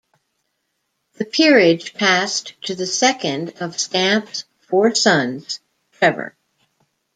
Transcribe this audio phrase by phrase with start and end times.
[1.19, 5.59] The peerage passed to the second of Stamp's four sons,
[5.91, 6.35] Trevor.